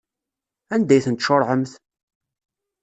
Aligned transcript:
Anda 0.73 0.93
ay 0.95 1.03
tent-tcuṛɛemt? 1.05 1.71